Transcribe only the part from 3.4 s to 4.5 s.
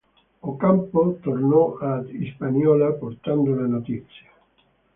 la notizia.